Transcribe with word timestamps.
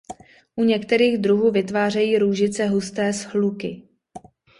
U 0.55 0.63
některých 0.63 1.17
druhů 1.17 1.51
vytvářejí 1.51 2.17
růžice 2.17 2.65
husté 2.67 3.13
shluky. 3.13 3.83